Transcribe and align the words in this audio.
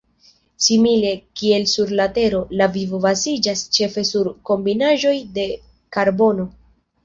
Simile 0.67 1.11
kiel 1.41 1.67
sur 1.73 1.91
la 1.99 2.07
Tero, 2.15 2.41
la 2.61 2.69
vivo 2.79 3.03
baziĝas 3.05 3.63
ĉefe 3.79 4.07
sur 4.13 4.33
kombinaĵoj 4.53 5.15
de 5.41 5.49
karbono. 5.99 6.53